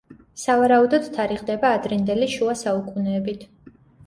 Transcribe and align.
სავარაუდოდ, 0.43 1.05
თარიღდება 1.17 1.75
ადრინდელი 1.81 2.31
შუა 2.37 2.57
საუკუნეებით. 2.63 3.47